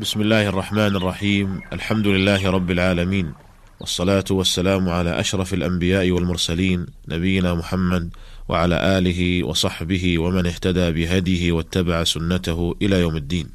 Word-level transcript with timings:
بسم 0.00 0.20
الله 0.20 0.48
الرحمن 0.48 0.96
الرحيم 0.96 1.60
الحمد 1.72 2.06
لله 2.06 2.50
رب 2.50 2.70
العالمين 2.70 3.32
والصلاة 3.80 4.24
والسلام 4.30 4.88
على 4.88 5.20
أشرف 5.20 5.54
الأنبياء 5.54 6.10
والمرسلين 6.10 6.86
نبينا 7.08 7.54
محمد 7.54 8.10
وعلى 8.48 8.98
آله 8.98 9.44
وصحبه 9.44 10.18
ومن 10.18 10.46
اهتدى 10.46 10.90
بهديه 10.92 11.52
واتبع 11.52 12.04
سنته 12.04 12.74
إلى 12.82 13.00
يوم 13.00 13.16
الدين 13.16 13.48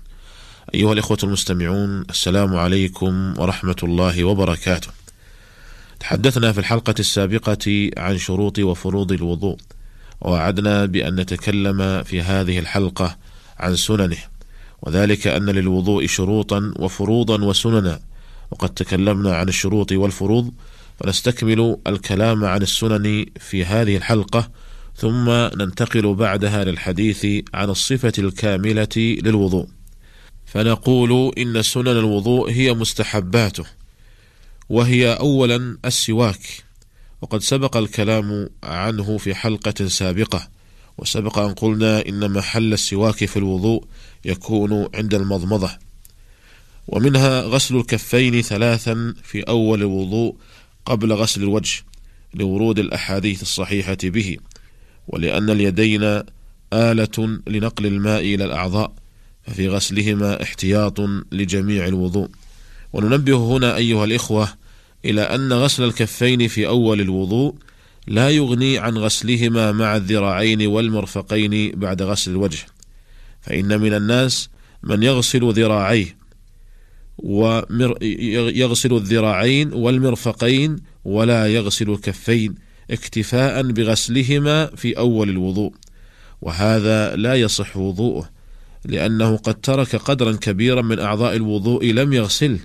أيها 0.73 0.94
الإخوة 0.94 1.17
المستمعون 1.23 2.05
السلام 2.10 2.56
عليكم 2.56 3.40
ورحمة 3.40 3.78
الله 3.83 4.24
وبركاته 4.24 4.90
تحدثنا 5.99 6.51
في 6.51 6.60
الحلقة 6.60 6.96
السابقة 6.99 7.90
عن 7.97 8.17
شروط 8.17 8.60
وفروض 8.60 9.12
الوضوء 9.12 9.58
ووعدنا 10.21 10.85
بأن 10.85 11.15
نتكلم 11.15 12.03
في 12.03 12.21
هذه 12.21 12.60
الحلقة 12.60 13.17
عن 13.60 13.76
سننه 13.76 14.17
وذلك 14.81 15.27
أن 15.27 15.49
للوضوء 15.49 16.05
شروطا 16.07 16.73
وفروضا 16.79 17.43
وسننا. 17.43 17.99
وقد 18.51 18.70
تكلمنا 18.70 19.35
عن 19.35 19.47
الشروط 19.47 19.91
والفروض 19.91 20.53
فنستكمل 20.99 21.77
الكلام 21.87 22.45
عن 22.45 22.61
السنن 22.61 23.25
في 23.39 23.65
هذه 23.65 23.97
الحلقة 23.97 24.49
ثم 24.95 25.29
ننتقل 25.29 26.15
بعدها 26.15 26.63
للحديث 26.63 27.25
عن 27.53 27.70
الصفة 27.70 28.13
الكاملة 28.20 28.87
للوضوء. 28.97 29.67
فنقول 30.45 31.34
إن 31.37 31.61
سنن 31.61 31.87
الوضوء 31.87 32.51
هي 32.51 32.73
مستحباته 32.73 33.65
وهي 34.70 35.13
أولا 35.13 35.77
السواك. 35.85 36.63
وقد 37.21 37.41
سبق 37.41 37.77
الكلام 37.77 38.49
عنه 38.63 39.17
في 39.17 39.35
حلقة 39.35 39.87
سابقة 39.87 40.48
وسبق 40.98 41.39
أن 41.39 41.53
قلنا 41.53 42.07
إن 42.07 42.31
محل 42.31 42.73
السواك 42.73 43.25
في 43.25 43.37
الوضوء 43.37 43.84
يكون 44.25 44.87
عند 44.95 45.13
المضمضة. 45.13 45.69
ومنها 46.87 47.41
غسل 47.41 47.75
الكفين 47.75 48.41
ثلاثا 48.41 49.13
في 49.23 49.41
أول 49.41 49.81
الوضوء 49.81 50.35
قبل 50.85 51.13
غسل 51.13 51.43
الوجه 51.43 51.84
لورود 52.34 52.79
الأحاديث 52.79 53.41
الصحيحة 53.41 53.98
به 54.03 54.37
ولأن 55.07 55.49
اليدين 55.49 56.21
آلة 56.73 57.39
لنقل 57.48 57.85
الماء 57.85 58.20
إلى 58.20 58.45
الأعضاء 58.45 58.93
ففي 59.43 59.70
غسلهما 59.70 60.43
احتياط 60.43 60.99
لجميع 61.31 61.87
الوضوء. 61.87 62.29
وننبه 62.93 63.37
هنا 63.37 63.76
أيها 63.76 64.06
الإخوة 64.06 64.50
إلى 65.06 65.22
أن 65.22 65.54
غسل 65.54 65.83
الكفين 65.83 66.48
في 66.48 66.67
أول 66.67 67.02
الوضوء 67.02 67.56
لا 68.08 68.30
يغني 68.30 68.78
عن 68.78 68.98
غسلهما 68.98 69.72
مع 69.72 69.95
الذراعين 69.95 70.67
والمرفقين 70.67 71.72
بعد 71.72 72.02
غسل 72.02 72.31
الوجه. 72.31 72.66
فإن 73.42 73.82
من 73.82 73.94
الناس 73.94 74.50
من 74.84 75.04
يغسل 75.04 75.54
ذراعيه 75.54 76.18
ويغسل 77.18 78.94
الذراعين 78.94 79.73
والمرفقين 79.73 80.76
ولا 81.06 81.48
يغسل 81.48 81.90
الكفين 81.90 82.56
اكتفاء 82.92 83.72
بغسلهما 83.72 84.66
في 84.66 84.98
أول 84.98 85.30
الوضوء. 85.30 85.73
وهذا 86.42 87.16
لا 87.16 87.36
يصح 87.36 87.78
وضوءه 87.78 88.30
لأنه 88.86 89.38
قد 89.38 89.62
ترك 89.62 89.95
قدرا 89.95 90.32
كبيرا 90.32 90.82
من 90.82 91.00
أعضاء 91.00 91.36
الوضوء 91.36 91.86
لم 91.86 92.14
يغسله 92.14 92.60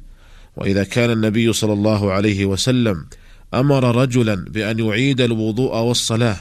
وإذا 0.56 0.84
كان 0.84 1.10
النبي 1.10 1.52
صلى 1.52 1.72
الله 1.72 2.12
عليه 2.12 2.44
وسلم 2.44 3.06
أمر 3.54 3.96
رجلا 3.96 4.34
بأن 4.34 4.78
يعيد 4.78 5.20
الوضوء 5.20 5.76
والصلاة 5.76 6.36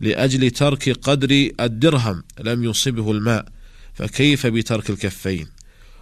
لأجل 0.00 0.50
ترك 0.50 0.90
قدر 0.90 1.50
الدرهم 1.60 2.22
لم 2.40 2.64
يصبه 2.64 3.12
الماء 3.12 3.46
فكيف 3.96 4.46
بترك 4.46 4.90
الكفين؟ 4.90 5.46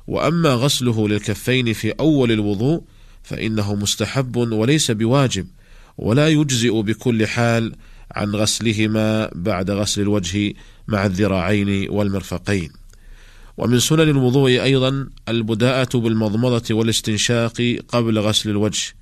وأما 0.06 0.48
غسله 0.48 1.08
للكفين 1.08 1.72
في 1.72 1.90
أول 1.90 2.32
الوضوء 2.32 2.82
فإنه 3.22 3.74
مستحب 3.74 4.36
وليس 4.36 4.90
بواجب 4.90 5.46
ولا 5.98 6.28
يجزئ 6.28 6.82
بكل 6.82 7.26
حال 7.26 7.74
عن 8.12 8.30
غسلهما 8.30 9.30
بعد 9.34 9.70
غسل 9.70 10.00
الوجه 10.00 10.54
مع 10.88 11.06
الذراعين 11.06 11.90
والمرفقين. 11.90 12.70
ومن 13.56 13.78
سنن 13.80 14.00
الوضوء 14.08 14.50
أيضا 14.50 15.08
البداءة 15.28 15.98
بالمضمضة 15.98 16.74
والاستنشاق 16.74 17.77
قبل 17.88 18.18
غسل 18.18 18.50
الوجه 18.50 18.94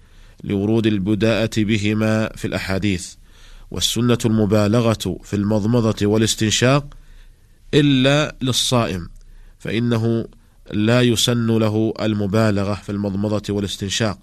لورود 0.44 0.86
البداءة 0.86 1.50
بهما 1.56 2.32
في 2.36 2.44
الأحاديث 2.44 3.14
والسنة 3.70 4.18
المبالغة 4.24 5.18
في 5.24 5.36
المضمضة 5.36 6.06
والاستنشاق 6.06 6.94
إلا 7.74 8.36
للصائم 8.42 9.08
فإنه 9.58 10.26
لا 10.72 11.02
يسن 11.02 11.46
له 11.46 11.94
المبالغة 12.00 12.74
في 12.74 12.92
المضمضة 12.92 13.42
والاستنشاق 13.54 14.18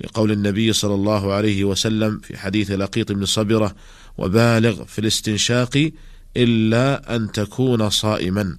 لقول 0.00 0.32
النبي 0.32 0.72
صلى 0.72 0.94
الله 0.94 1.32
عليه 1.32 1.64
وسلم 1.64 2.18
في 2.18 2.36
حديث 2.36 2.70
لقيط 2.70 3.12
بن 3.12 3.24
صبرة 3.24 3.74
وبالغ 4.18 4.84
في 4.84 4.98
الاستنشاق 4.98 5.90
إلا 6.36 7.16
أن 7.16 7.32
تكون 7.32 7.90
صائما 7.90 8.56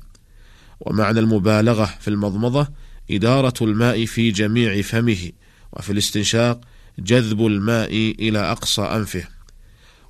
ومعنى 0.79 1.19
المبالغة 1.19 1.95
في 1.99 2.07
المضمضة 2.07 2.67
إدارة 3.11 3.53
الماء 3.61 4.05
في 4.05 4.31
جميع 4.31 4.81
فمه 4.81 5.31
وفي 5.73 5.91
الاستنشاق 5.91 6.61
جذب 6.99 7.45
الماء 7.45 8.15
إلى 8.19 8.39
أقصى 8.39 8.81
أنفه. 8.81 9.27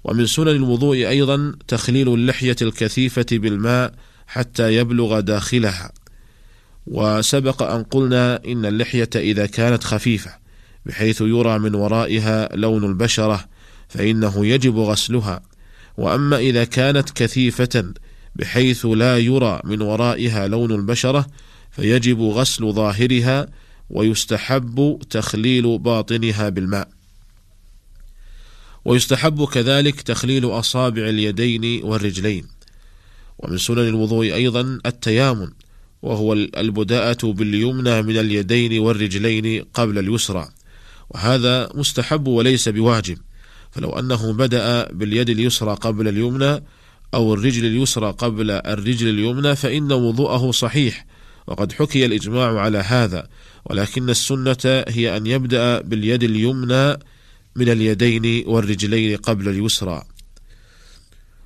ومن 0.03 0.25
سنن 0.25 0.47
الوضوء 0.47 0.95
أيضا 0.95 1.55
تخليل 1.67 2.13
اللحية 2.13 2.55
الكثيفة 2.61 3.25
بالماء 3.31 3.93
حتى 4.27 4.75
يبلغ 4.75 5.19
داخلها. 5.19 5.91
وسبق 6.87 7.63
أن 7.63 7.83
قلنا 7.83 8.41
إن 8.45 8.65
اللحية 8.65 9.09
إذا 9.15 9.45
كانت 9.45 9.83
خفيفة 9.83 10.31
بحيث 10.85 11.21
يرى 11.21 11.59
من 11.59 11.75
ورائها 11.75 12.55
لون 12.55 12.83
البشرة 12.83 13.45
فإنه 13.89 14.45
يجب 14.45 14.77
غسلها. 14.77 15.41
وأما 15.97 16.37
إذا 16.37 16.63
كانت 16.63 17.09
كثيفة 17.09 17.93
بحيث 18.35 18.85
لا 18.85 19.17
يرى 19.17 19.61
من 19.63 19.81
ورائها 19.81 20.47
لون 20.47 20.71
البشرة 20.71 21.27
فيجب 21.71 22.21
غسل 22.21 22.73
ظاهرها 22.73 23.47
ويستحب 23.89 25.01
تخليل 25.09 25.77
باطنها 25.77 26.49
بالماء. 26.49 26.89
ويستحب 28.85 29.45
كذلك 29.45 30.01
تخليل 30.01 30.45
أصابع 30.45 31.01
اليدين 31.01 31.83
والرجلين. 31.83 32.54
ومن 33.39 33.57
سنن 33.57 33.87
الوضوء 33.87 34.33
أيضا 34.33 34.79
التيامن 34.85 35.49
وهو 36.01 36.33
البداءة 36.33 37.25
باليمنى 37.31 38.01
من 38.01 38.17
اليدين 38.17 38.79
والرجلين 38.79 39.65
قبل 39.73 39.99
اليسرى. 39.99 40.47
وهذا 41.09 41.69
مستحب 41.73 42.27
وليس 42.27 42.69
بواجب. 42.69 43.17
فلو 43.71 43.89
أنه 43.89 44.33
بدأ 44.33 44.91
باليد 44.91 45.29
اليسرى 45.29 45.73
قبل 45.73 46.07
اليمنى 46.07 46.63
أو 47.13 47.33
الرجل 47.33 47.65
اليسرى 47.65 48.11
قبل 48.11 48.51
الرجل 48.51 49.09
اليمنى 49.09 49.55
فإن 49.55 49.91
وضوءه 49.91 50.51
صحيح 50.51 51.05
وقد 51.47 51.71
حكي 51.71 52.05
الإجماع 52.05 52.59
على 52.59 52.77
هذا. 52.77 53.27
ولكن 53.65 54.09
السنة 54.09 54.83
هي 54.87 55.17
أن 55.17 55.27
يبدأ 55.27 55.81
باليد 55.81 56.23
اليمنى 56.23 56.93
من 57.55 57.69
اليدين 57.69 58.43
والرجلين 58.47 59.17
قبل 59.17 59.49
اليسرى. 59.49 60.03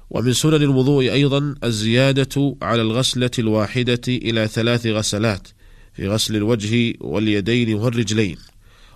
ومن 0.10 0.34
سنن 0.34 0.54
الوضوء 0.54 1.12
أيضا 1.12 1.56
الزيادة 1.64 2.56
على 2.62 2.82
الغسلة 2.82 3.32
الواحدة 3.40 4.02
إلى 4.08 4.48
ثلاث 4.48 4.86
غسلات 4.86 5.48
في 5.94 6.08
غسل 6.08 6.36
الوجه 6.36 6.94
واليدين 7.02 7.74
والرجلين. 7.74 8.38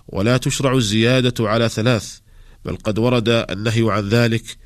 ولا 0.08 0.36
تشرع 0.36 0.72
الزيادة 0.72 1.48
على 1.48 1.68
ثلاث 1.68 2.18
بل 2.64 2.76
قد 2.76 2.98
ورد 2.98 3.28
النهي 3.28 3.90
عن 3.90 4.08
ذلك 4.08 4.56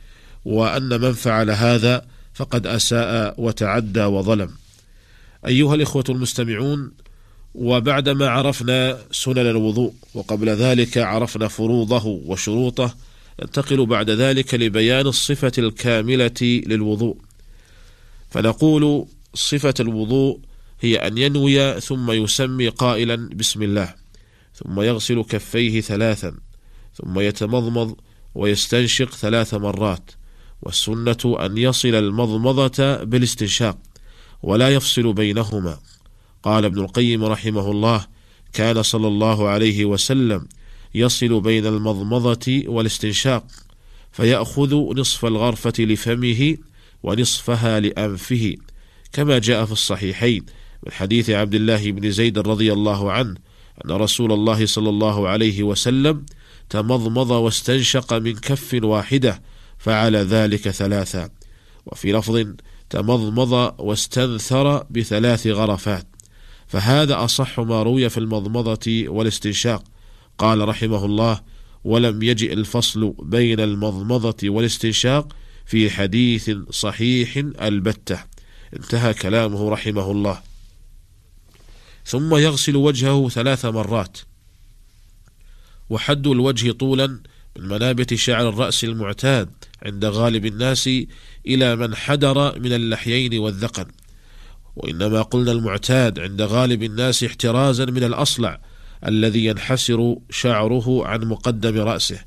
وأن 0.45 1.01
من 1.01 1.13
فعل 1.13 1.51
هذا 1.51 2.07
فقد 2.35 2.67
أساء 2.67 3.35
وتعدى 3.39 4.05
وظلم. 4.05 4.51
أيها 5.47 5.75
الإخوة 5.75 6.05
المستمعون 6.09 6.93
وبعدما 7.55 8.29
عرفنا 8.29 8.99
سنن 9.11 9.39
الوضوء 9.39 9.93
وقبل 10.15 10.49
ذلك 10.49 10.99
عرفنا 10.99 11.49
فروضه 11.49 12.07
وشروطه 12.07 12.95
ننتقل 13.41 13.87
بعد 13.87 14.11
ذلك 14.11 14.55
لبيان 14.55 15.07
الصفة 15.07 15.53
الكاملة 15.59 16.41
للوضوء. 16.43 17.17
فنقول 18.31 19.07
صفة 19.35 19.75
الوضوء 19.81 20.41
هي 20.81 20.97
أن 20.97 21.19
ينوي 21.19 21.81
ثم 21.81 22.11
يسمي 22.11 22.69
قائلا 22.69 23.29
بسم 23.35 23.63
الله 23.63 23.95
ثم 24.55 24.81
يغسل 24.81 25.23
كفيه 25.23 25.81
ثلاثا 25.81 26.35
ثم 26.95 27.21
يتمضمض 27.21 27.97
ويستنشق 28.35 29.15
ثلاث 29.15 29.55
مرات 29.55 30.11
والسنة 30.63 31.37
أن 31.47 31.59
يصل 31.59 31.89
المضمضة 31.95 33.05
بالاستنشاق 33.05 33.79
ولا 34.43 34.69
يفصل 34.69 35.13
بينهما. 35.13 35.79
قال 36.43 36.65
ابن 36.65 36.81
القيم 36.81 37.25
رحمه 37.25 37.71
الله 37.71 38.07
كان 38.53 38.83
صلى 38.83 39.09
الله 39.09 39.49
عليه 39.49 39.85
وسلم 39.85 40.49
يصل 40.95 41.41
بين 41.41 41.67
المضمضة 41.67 42.63
والاستنشاق 42.67 43.47
فيأخذ 44.13 44.75
نصف 44.75 45.25
الغرفة 45.25 45.73
لفمه 45.79 46.57
ونصفها 47.03 47.81
لأنفه 47.81 48.55
كما 49.13 49.39
جاء 49.39 49.65
في 49.65 49.73
الصحيحين 49.73 50.47
من 50.87 50.93
حديث 50.93 51.31
عبد 51.31 51.55
الله 51.55 51.93
بن 51.93 52.11
زيد 52.11 52.39
رضي 52.39 52.73
الله 52.73 53.13
عنه 53.13 53.35
أن 53.85 53.91
رسول 53.91 54.33
الله 54.33 54.67
صلى 54.67 54.89
الله 54.89 55.29
عليه 55.29 55.63
وسلم 55.63 56.27
تمضمض 56.71 57.31
واستنشق 57.31 58.13
من 58.13 58.35
كف 58.35 58.79
واحدة 58.83 59.43
فعل 59.79 60.17
ذلك 60.17 60.69
ثلاثا 60.69 61.31
وفي 61.87 62.13
لفظ 62.13 62.45
تمضمض 62.91 63.75
واستنثر 63.79 64.85
بثلاث 64.91 65.47
غرفات 65.47 66.07
فهذا 66.67 67.25
أصح 67.25 67.61
ما 67.61 67.83
روي 67.83 68.09
في 68.09 68.19
المضمضة 68.19 69.05
والاستنشاق. 69.09 69.85
قال 70.39 70.69
رحمه 70.69 71.05
الله 71.05 71.41
ولم 71.85 72.23
يجئ 72.23 72.53
الفصل 72.53 73.15
بين 73.23 73.61
المضمضة 73.61 74.37
والاستنشاق 74.51 75.37
في 75.67 75.91
حديث 75.91 76.51
صحيح 76.71 77.37
البتة 77.63 78.25
انتهى 78.77 79.15
كلامه 79.15 79.71
رحمه 79.71 80.11
الله. 80.11 80.41
ثم 82.07 82.37
يغسل 82.37 82.77
وجهه 82.77 83.29
ثلاث 83.29 83.65
مرات. 83.65 84.19
وحد 85.91 86.27
الوجه 86.27 86.73
طولا 86.73 87.07
من 87.57 87.69
منابت 87.69 88.15
شعر 88.15 88.49
الرأس 88.49 88.85
المعتاد 88.85 89.51
عند 89.83 90.05
غالب 90.05 90.47
الناس 90.47 90.91
إلى 91.47 91.77
من 91.77 91.95
حدر 91.95 92.59
من 92.59 92.73
اللحيين 92.73 93.39
والذقن. 93.39 93.87
وإنما 94.77 95.23
قلنا 95.23 95.53
المعتاد 95.53 96.19
عند 96.19 96.43
غالب 96.43 96.83
الناس 96.83 97.25
احترازا 97.25 97.85
من 97.85 98.05
الأصلع 98.05 98.61
الذي 99.07 99.45
ينحسر 99.45 100.17
شعره 100.31 101.07
عن 101.07 101.25
مقدم 101.25 101.81
رأسه 101.81 102.21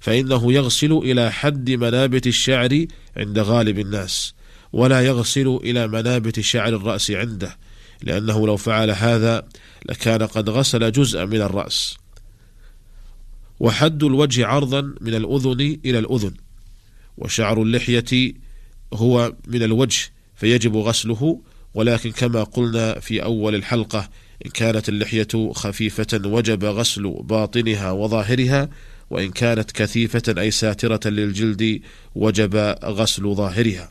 فإنه 0.00 0.52
يغسل 0.52 0.92
إلى 0.92 1.32
حد 1.32 1.70
منابت 1.70 2.26
الشعر 2.26 2.84
عند 3.16 3.38
غالب 3.38 3.78
الناس 3.78 4.34
ولا 4.72 5.00
يغسل 5.00 5.60
إلى 5.64 5.88
منابت 5.88 6.40
شعر 6.40 6.68
الرأس 6.68 7.10
عنده 7.10 7.56
لأنه 8.02 8.46
لو 8.46 8.56
فعل 8.56 8.90
هذا 8.90 9.48
لكان 9.88 10.22
قد 10.22 10.50
غسل 10.50 10.92
جزءا 10.92 11.24
من 11.24 11.40
الرأس. 11.40 11.98
وحد 13.60 14.04
الوجه 14.04 14.46
عرضا 14.46 14.80
من 15.00 15.14
الأذن 15.14 15.78
إلى 15.84 15.98
الأذن 15.98 16.34
وشعر 17.18 17.62
اللحية 17.62 18.32
هو 18.92 19.32
من 19.46 19.62
الوجه 19.62 20.10
فيجب 20.36 20.76
غسله 20.76 21.40
ولكن 21.74 22.10
كما 22.10 22.42
قلنا 22.42 23.00
في 23.00 23.22
أول 23.22 23.54
الحلقة 23.54 24.08
إن 24.46 24.50
كانت 24.50 24.88
اللحية 24.88 25.52
خفيفة 25.52 26.20
وجب 26.24 26.64
غسل 26.64 27.16
باطنها 27.22 27.90
وظاهرها 27.90 28.68
وإن 29.10 29.30
كانت 29.30 29.72
كثيفة 29.72 30.22
أي 30.38 30.50
ساترة 30.50 31.10
للجلد 31.10 31.80
وجب 32.14 32.56
غسل 32.84 33.34
ظاهرها 33.34 33.90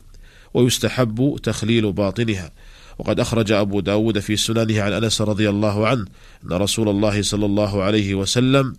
ويستحب 0.54 1.36
تخليل 1.42 1.92
باطنها. 1.92 2.52
وقد 2.98 3.20
أخرج 3.20 3.52
أبو 3.52 3.80
داود 3.80 4.18
في 4.18 4.36
سننه 4.36 4.82
عن 4.82 4.92
أنس 4.92 5.20
رضي 5.20 5.48
الله 5.48 5.86
عنه 5.88 6.04
أن 6.44 6.52
رسول 6.52 6.88
الله 6.88 7.22
صلى 7.22 7.46
الله 7.46 7.82
عليه 7.82 8.14
وسلم 8.14 8.74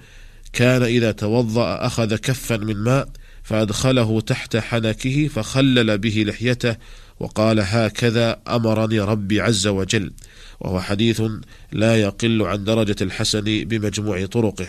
كان 0.53 0.83
إذا 0.83 1.11
توضأ 1.11 1.85
أخذ 1.85 2.15
كفا 2.15 2.57
من 2.57 2.77
ماء 2.77 3.09
فأدخله 3.49 4.21
تحت 4.21 4.57
حنكه 4.57 5.27
فخلل 5.27 5.97
به 5.97 6.23
لحيته 6.27 6.75
وقال 7.19 7.59
هكذا 7.59 8.39
أمرني 8.47 8.99
ربي 8.99 9.41
عز 9.41 9.67
وجل. 9.67 10.11
وهو 10.59 10.81
حديث 10.81 11.21
لا 11.71 12.01
يقل 12.01 12.41
عن 12.41 12.63
درجة 12.63 12.95
الحسن 13.01 13.41
بمجموع 13.41 14.25
طرقه. 14.25 14.67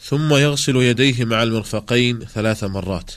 ثم 0.00 0.34
يغسل 0.34 0.76
يديه 0.76 1.24
مع 1.24 1.42
المرفقين 1.42 2.18
ثلاث 2.18 2.64
مرات. 2.64 3.10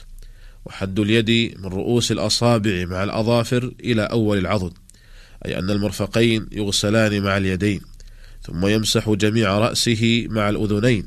وحد 0.64 0.98
اليد 0.98 1.58
من 1.58 1.66
رؤوس 1.66 2.12
الأصابع 2.12 2.84
مع 2.84 3.04
الأظافر 3.04 3.72
إلى 3.80 4.02
أول 4.02 4.38
العضد. 4.38 4.72
أي 5.46 5.58
أن 5.58 5.70
المرفقين 5.70 6.46
يغسلان 6.52 7.22
مع 7.22 7.36
اليدين. 7.36 7.80
ثم 8.42 8.66
يمسح 8.66 9.10
جميع 9.10 9.58
رأسه 9.58 10.26
مع 10.30 10.48
الأذنين. 10.48 11.06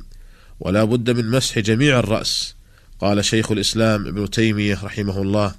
ولا 0.59 0.83
بد 0.83 1.09
من 1.09 1.30
مسح 1.30 1.59
جميع 1.59 2.00
الرأس. 2.00 2.56
قال 3.03 3.25
شيخ 3.25 3.51
الإسلام 3.51 4.07
ابن 4.07 4.29
تيمية 4.29 4.79
رحمه 4.83 5.21
الله 5.21 5.55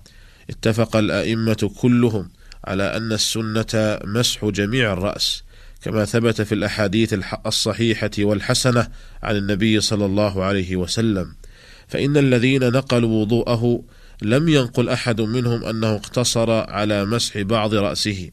اتفق 0.51 0.97
الأئمة 0.97 1.71
كلهم 1.81 2.31
على 2.65 2.97
أن 2.97 3.13
السنة 3.13 3.99
مسح 4.05 4.45
جميع 4.45 4.93
الرأس 4.93 5.43
كما 5.83 6.05
ثبت 6.05 6.43
في 6.43 6.55
الأحاديث 6.55 7.15
الصحيحة 7.47 8.11
والحسنة 8.19 8.89
عن 9.23 9.37
النبي 9.37 9.81
صلى 9.81 10.05
الله 10.05 10.45
عليه 10.45 10.77
وسلم. 10.77 11.35
فإن 11.89 12.17
الذين 12.17 12.69
نقلوا 12.69 13.21
وضوءه 13.21 13.83
لم 14.23 14.49
ينقل 14.49 14.89
أحد 14.89 15.21
منهم 15.21 15.65
أنه 15.65 15.95
اقتصر 15.95 16.51
على 16.51 17.05
مسح 17.05 17.41
بعض 17.41 17.75
رأسه. 17.75 18.31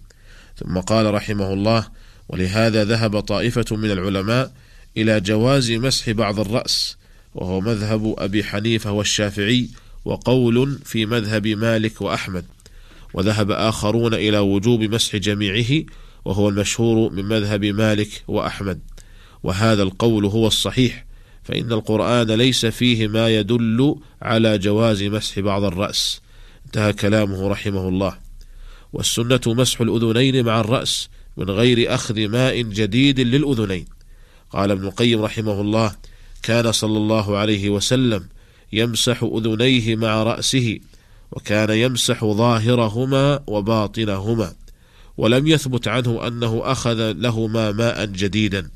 ثم 0.55 0.79
قال 0.79 1.13
رحمه 1.13 1.53
الله 1.53 1.87
ولهذا 2.29 2.83
ذهب 2.83 3.19
طائفة 3.19 3.75
من 3.75 3.91
العلماء 3.91 4.51
إلى 4.97 5.21
جواز 5.21 5.71
مسح 5.71 6.09
بعض 6.09 6.39
الرأس 6.39 7.00
وهو 7.35 7.61
مذهب 7.61 8.15
أبي 8.17 8.43
حنيفة 8.43 8.91
والشافعي 8.91 9.69
وقول 10.05 10.79
في 10.85 11.05
مذهب 11.05 11.47
مالك 11.47 12.01
وأحمد 12.01 12.45
وذهب 13.13 13.51
آخرون 13.51 14.13
إلى 14.13 14.39
وجوب 14.39 14.81
مسح 14.81 15.15
جميعه 15.15 15.85
وهو 16.25 16.49
المشهور 16.49 17.11
من 17.11 17.25
مذهب 17.25 17.65
مالك 17.65 18.23
وأحمد. 18.27 18.79
وهذا 19.43 19.83
القول 19.83 20.25
هو 20.25 20.47
الصحيح 20.47 21.05
فإن 21.43 21.71
القرآن 21.71 22.31
ليس 22.31 22.65
فيه 22.65 23.07
ما 23.07 23.29
يدل 23.29 23.95
على 24.21 24.57
جواز 24.57 25.03
مسح 25.03 25.39
بعض 25.39 25.63
الرأس. 25.63 26.21
انتهى 26.65 26.93
كلامه 26.93 27.47
رحمه 27.47 27.87
الله. 27.87 28.17
والسنة 28.93 29.41
مسح 29.47 29.81
الأذنين 29.81 30.45
مع 30.45 30.59
الرأس 30.59 31.09
من 31.37 31.49
غير 31.49 31.93
أخذ 31.93 32.27
ماء 32.27 32.61
جديد 32.61 33.19
للأذنين. 33.19 33.85
قال 34.49 34.71
ابن 34.71 34.85
القيم 34.87 35.21
رحمه 35.21 35.61
الله 35.61 35.95
كان 36.43 36.71
صلى 36.71 36.97
الله 36.97 37.37
عليه 37.37 37.69
وسلم 37.69 38.27
يمسح 38.73 39.23
أذنيه 39.23 39.95
مع 39.95 40.23
رأسه 40.23 40.79
وكان 41.31 41.69
يمسح 41.69 42.25
ظاهرهما 42.25 43.39
وباطنهما 43.47 44.53
ولم 45.17 45.47
يثبت 45.47 45.87
عنه 45.87 46.27
أنه 46.27 46.61
أخذ 46.63 47.11
لهما 47.11 47.71
ماء 47.71 48.05
جديدا. 48.05 48.69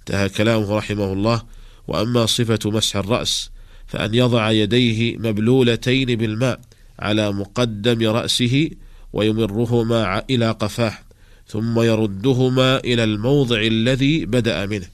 انتهى 0.00 0.28
كلامه 0.28 0.76
رحمه 0.76 1.12
الله 1.12 1.42
وأما 1.88 2.26
صفة 2.26 2.58
مسح 2.70 2.96
الرأس 2.96 3.50
فأن 3.86 4.14
يضع 4.14 4.50
يديه 4.50 5.16
مبلولتين 5.16 6.16
بالماء 6.16 6.60
على 6.98 7.32
مقدم 7.32 8.08
رأسه 8.08 8.70
ويمرهما 9.12 10.22
إلى 10.30 10.50
قفاه 10.50 10.98
ثم 11.46 11.80
يردهما 11.80 12.76
إلى 12.78 13.04
الموضع 13.04 13.60
الذي 13.60 14.26
بدأ 14.26 14.66
منه. 14.66 14.86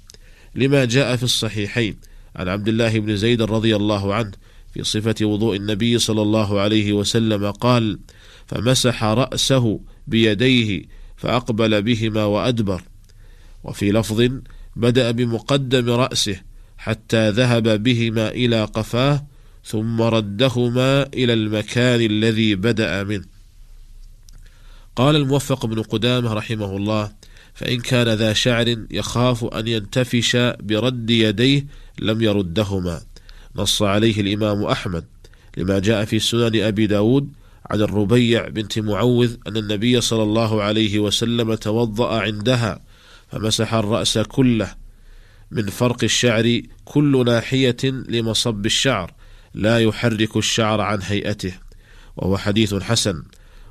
لما 0.55 0.85
جاء 0.85 1.17
في 1.17 1.23
الصحيحين. 1.23 1.97
عن 2.37 2.49
عبد 2.49 2.69
الله 2.69 2.99
بن 2.99 3.17
زيد 3.17 3.43
رضي 3.43 3.77
الله 3.77 4.15
عنه 4.15 4.33
في 4.75 4.85
صفة 4.85 5.15
وضوء 5.23 5.57
النبي 5.57 5.99
صلى 5.99 6.23
الله 6.23 6.61
عليه 6.61 6.93
وسلم 6.93 7.51
قال 7.51 7.99
فمسح 8.47 9.05
رأسه 9.05 9.81
بيديه 10.07 10.83
فأقبل 11.17 11.83
بهما 11.83 12.25
وأدبر. 12.25 12.83
وفي 13.65 13.93
لفظ 13.93 14.31
بدأ 14.77 15.11
بمقدم 15.11 15.91
رأسه 15.91 16.41
حتى 16.79 17.31
ذهب 17.31 17.83
بهما 17.83 18.29
إلى 18.29 18.65
قفاه 18.65 19.27
ثم 19.65 20.03
ردهما 20.03 21.03
إلى 21.03 21.33
المكان 21.33 22.01
الذي 22.01 22.55
بدأ 22.55 23.05
منه. 23.05 23.25
قال 24.97 25.17
الموفق 25.17 25.67
بن 25.67 25.83
قدامة 25.83 26.33
رحمه 26.33 26.77
الله 26.77 27.13
فإن 27.59 27.81
كان 27.81 28.09
ذا 28.09 28.33
شعر 28.33 28.77
يخاف 28.91 29.45
أن 29.45 29.69
ينتفش 29.69 30.37
برد 30.61 31.11
يديه 31.11 31.67
لم 31.99 32.23
يردهما. 32.23 33.01
نص 33.57 33.83
عليه 33.83 34.21
الإمام 34.21 34.65
أحمد 34.65 35.05
لما 35.57 35.79
جاء 35.79 36.05
في 36.05 36.19
سنن 36.19 36.63
أبي 36.63 36.87
داود 36.87 37.33
عن 37.71 37.81
الربيع 37.81 38.49
بنت 38.49 38.79
معوذ 38.79 39.37
أن 39.49 39.57
النبي 39.57 40.01
صلى 40.01 40.23
الله 40.23 40.63
عليه 40.63 40.99
وسلم 40.99 41.55
توضأ 41.55 42.21
عندها 42.21 42.81
فمسح 43.33 43.75
الرأس 43.75 44.19
كله. 44.19 44.75
من 45.51 45.67
فرق 45.67 46.05
الشعر 46.05 46.61
كل 46.85 47.25
ناحية 47.27 47.77
لمصب 47.85 48.67
الشعر 48.67 49.15
لا 49.55 49.79
يحرك 49.79 50.37
الشعر 50.37 50.81
عن 50.81 50.99
هيئته. 51.03 51.53
وهو 52.17 52.37
حديث 52.37 52.75
حسن. 52.75 53.23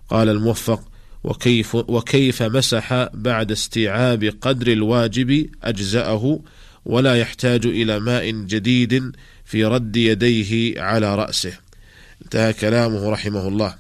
قال 0.10 0.30
الموفق 0.30 0.84
وكيف, 1.24 1.76
وكيف 1.76 2.44
مسح 2.44 3.10
بعد 3.14 3.52
استيعاب 3.52 4.34
قدر 4.42 4.72
الواجب 4.72 5.50
أجزأه 5.64 6.40
ولا 6.86 7.16
يحتاج 7.16 7.66
إلى 7.66 8.00
ماء 8.00 8.32
جديد 8.32 9.16
في 9.46 9.66
رد 9.66 9.96
يديه 9.96 10.82
على 10.82 11.16
رأسه. 11.16 11.54
انتهى 12.26 12.54
كلامه 12.54 13.10
رحمه 13.10 13.48
الله. 13.48 13.76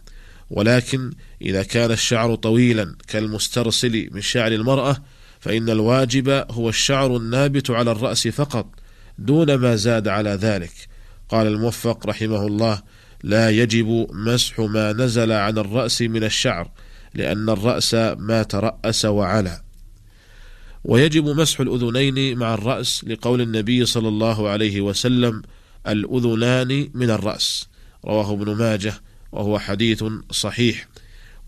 ولكن 0.49 1.11
إذا 1.41 1.63
كان 1.63 1.91
الشعر 1.91 2.35
طويلا 2.35 2.95
كالمسترسل 3.07 4.09
من 4.11 4.21
شعر 4.21 4.51
المرأة 4.51 4.97
فإن 5.39 5.69
الواجب 5.69 6.29
هو 6.51 6.69
الشعر 6.69 7.17
النابت 7.17 7.71
على 7.71 7.91
الرأس 7.91 8.27
فقط 8.27 8.67
دون 9.17 9.55
ما 9.55 9.75
زاد 9.75 10.07
على 10.07 10.29
ذلك. 10.29 10.71
قال 11.29 11.47
الموفق 11.47 12.07
رحمه 12.07 12.47
الله 12.47 12.81
لا 13.23 13.49
يجب 13.49 14.07
مسح 14.11 14.59
ما 14.59 14.93
نزل 14.93 15.31
عن 15.31 15.57
الرأس 15.57 16.01
من 16.01 16.23
الشعر 16.23 16.71
لأن 17.13 17.49
الرأس 17.49 17.93
ما 18.17 18.43
ترأس 18.43 19.05
وعلى 19.05 19.61
ويجب 20.87 21.25
مسح 21.25 21.59
الأذنين 21.59 22.37
مع 22.37 22.53
الرأس 22.53 23.03
لقول 23.07 23.41
النبي 23.41 23.85
صلى 23.85 24.07
الله 24.07 24.49
عليه 24.49 24.81
وسلم 24.81 25.41
الأذنان 25.87 26.89
من 26.93 27.09
الرأس. 27.09 27.67
رواه 28.05 28.33
ابن 28.33 28.55
ماجه 28.55 28.93
وهو 29.31 29.59
حديث 29.59 30.03
صحيح. 30.31 30.87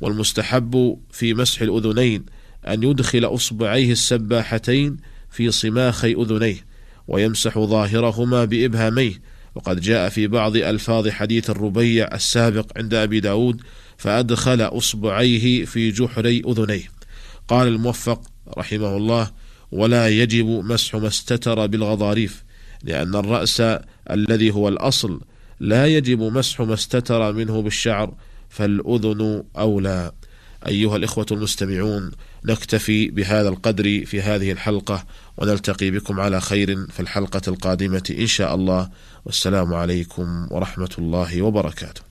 والمستحب 0.01 0.99
في 1.11 1.33
مسح 1.33 1.61
الأذنين 1.61 2.25
أن 2.67 2.83
يدخل 2.83 3.25
أصبعيه 3.25 3.91
السباحتين 3.91 4.97
في 5.31 5.51
صماخي 5.51 6.13
أذنيه 6.13 6.65
ويمسح 7.07 7.59
ظاهرهما 7.59 8.45
بإبهاميه. 8.45 9.21
وقد 9.55 9.81
جاء 9.81 10.09
في 10.09 10.27
بعض 10.27 10.55
ألفاظ 10.55 11.07
حديث 11.07 11.49
الربيع 11.49 12.09
السابق 12.13 12.77
عند 12.77 12.93
أبي 12.93 13.19
داود 13.19 13.61
فأدخل 13.99 14.61
أصبعيه 14.61 15.65
في 15.65 15.91
جحري 15.91 16.41
أذنيه. 16.47 16.91
قال 17.47 17.67
الموفق 17.67 18.21
رحمه 18.57 18.97
الله 18.97 19.31
ولا 19.71 20.09
يجب 20.09 20.45
مسح 20.45 20.95
ما 20.95 21.07
استتر 21.07 21.65
بالغضاريف 21.65 22.43
لأن 22.83 23.15
الرأس 23.15 23.63
الذي 24.09 24.51
هو 24.51 24.67
الأصل 24.67 25.21
لا 25.59 25.87
يجب 25.87 26.19
مسح 26.19 26.61
ما 26.61 26.73
استتر 26.73 27.33
منه 27.33 27.61
بالشعر 27.61 28.13
فالأذن 28.49 29.43
أولى. 29.57 30.11
أيها 30.67 30.95
الإخوة 30.95 31.25
المستمعون 31.31 32.11
نكتفي 32.45 33.07
بهذا 33.07 33.49
القدر 33.49 34.05
في 34.05 34.21
هذه 34.21 34.51
الحلقة 34.51 35.05
ونلتقي 35.37 35.91
بكم 35.91 36.19
على 36.19 36.41
خير 36.41 36.85
في 36.87 36.99
الحلقة 36.99 37.41
القادمة 37.47 38.15
إن 38.19 38.27
شاء 38.27 38.55
الله. 38.55 38.89
والسلام 39.25 39.73
عليكم 39.73 40.47
ورحمة 40.51 40.91
الله 40.97 41.41
وبركاته. 41.41 42.01